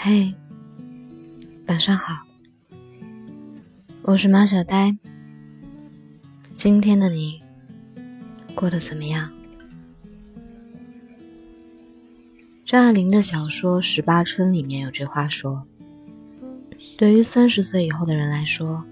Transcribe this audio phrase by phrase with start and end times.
[0.00, 0.32] 嘿，
[1.66, 2.22] 晚上好，
[4.02, 4.96] 我是马小呆。
[6.54, 7.42] 今天的你
[8.54, 9.32] 过得怎么样？
[12.64, 15.64] 张爱玲的小说《十八春》里面有句话说
[16.96, 18.84] ：“对于三十岁以后的人来说，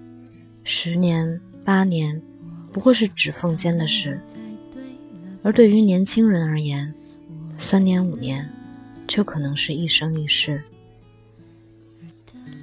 [0.64, 2.20] 十年八年
[2.72, 4.18] 不过是指缝间的事；
[5.44, 6.92] 而对于年轻人而言，
[7.56, 8.50] 三年五年
[9.06, 10.64] 就可能是一生一世。”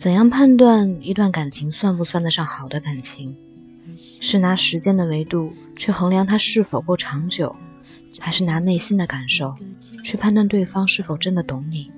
[0.03, 3.37] 怎样判断一段感情算不算得上好的感情？
[3.95, 7.55] 是拿时间的维度去衡量它是否够长久，
[8.19, 9.55] 还是拿内心的感受
[10.03, 11.89] 去判断对方是否真的懂你？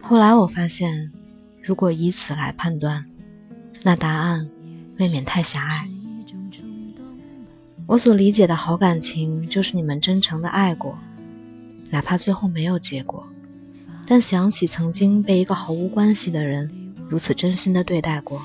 [0.00, 1.12] 后来我发现，
[1.62, 3.04] 如果以此来判断，
[3.82, 4.48] 那答案
[4.98, 5.86] 未免太狭隘。
[7.84, 10.98] 我所理解的好感情，就是你们真诚的爱过，
[11.90, 13.28] 哪怕最后没有结果，
[14.06, 16.85] 但想起曾经被一个毫无关系的人。
[17.08, 18.42] 如此真心的对待过，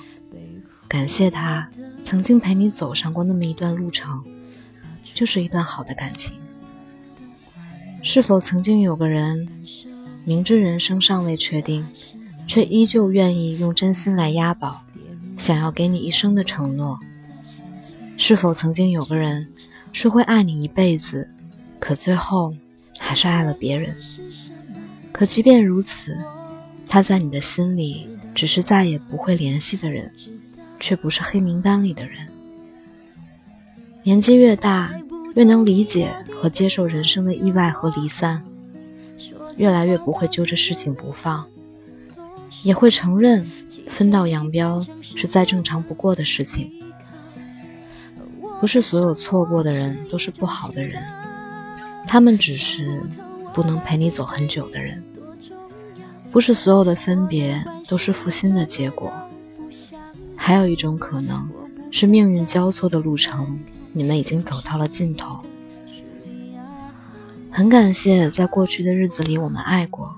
[0.88, 1.70] 感谢他
[2.04, 4.24] 曾经陪你走上过那么一段路程，
[5.04, 6.34] 就是一段好的感情。
[8.04, 9.48] 是否曾经有个人，
[10.24, 11.86] 明知人生尚未确定，
[12.48, 14.84] 却依旧愿意用真心来押宝，
[15.38, 17.00] 想要给你一生的承诺？
[18.18, 19.48] 是否曾经有个人，
[19.94, 21.30] 说会爱你一辈子，
[21.80, 22.56] 可最后
[23.00, 23.96] 还是爱了别人？
[25.12, 26.18] 可即便如此，
[26.92, 28.08] 他在你的心里。
[28.34, 30.10] 只是再也不会联系的人，
[30.80, 32.26] 却不是黑名单里的人。
[34.04, 34.90] 年纪越大，
[35.36, 38.42] 越能理解和接受人生的意外和离散，
[39.58, 41.46] 越来越不会揪着事情不放，
[42.64, 43.46] 也会承认
[43.90, 46.72] 分道扬镳是再正常不过的事情。
[48.62, 51.04] 不是所有错过的人都是不好的人，
[52.08, 53.04] 他们只是
[53.54, 55.04] 不能陪你走很久的人。
[56.32, 59.12] 不是所有的分别都是负心的结果，
[60.36, 61.50] 还有一种可能
[61.92, 63.60] 是命运交错的路程，
[63.92, 65.42] 你们已经走到了尽头。
[67.52, 70.16] 很感谢在过去的日子里我们爱过，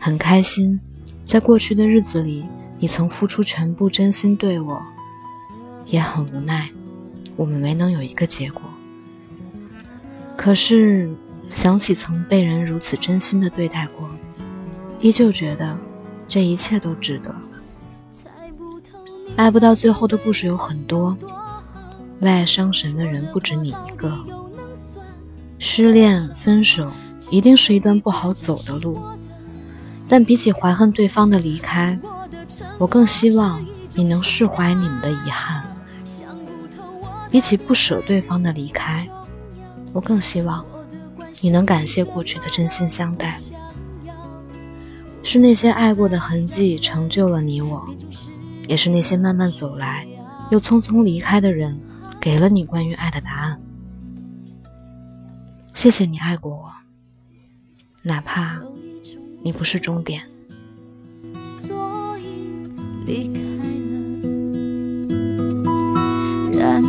[0.00, 0.80] 很开心
[1.26, 2.46] 在过去的日子里
[2.78, 4.82] 你曾付出全部真心对我，
[5.84, 6.70] 也很无奈
[7.36, 8.62] 我们没能有一个结果。
[10.34, 11.14] 可是
[11.50, 14.08] 想起曾被人如此真心的对待过。
[15.00, 15.76] 依旧觉得
[16.28, 17.34] 这一切都值得。
[19.36, 21.16] 爱不到最后的故事有很多，
[22.20, 24.16] 为爱伤神的人不止你一个。
[25.58, 26.90] 失恋、分手
[27.30, 29.00] 一定是一段不好走的路，
[30.08, 31.98] 但比起怀恨对方的离开，
[32.78, 35.64] 我更希望你能释怀你们的遗憾。
[37.30, 39.08] 比起不舍对方的离开，
[39.92, 40.64] 我更希望
[41.40, 43.40] 你能感谢过去的真心相待。
[45.26, 47.82] 是那些爱过的痕迹成就了你我，
[48.68, 50.06] 也是那些慢慢走来
[50.50, 51.80] 又匆匆离开的人，
[52.20, 53.58] 给了你关于爱的答案。
[55.72, 56.70] 谢谢你爱过我，
[58.02, 58.60] 哪怕
[59.42, 60.22] 你不是终点。
[61.42, 62.68] 所以
[63.06, 63.40] 离开
[65.08, 65.72] 了，
[66.52, 66.80] 然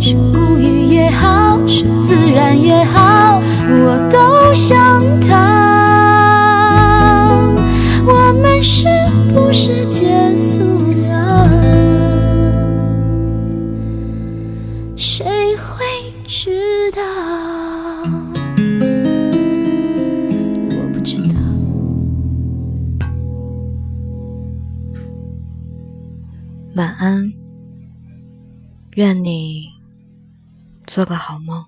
[0.00, 5.51] 是故意也好，是自然也好，我都想他。
[15.04, 15.26] 谁
[15.56, 15.84] 会
[16.28, 17.02] 知道？
[20.70, 21.34] 我不知道。
[26.76, 27.32] 晚安，
[28.92, 29.70] 愿你
[30.86, 31.66] 做个好梦。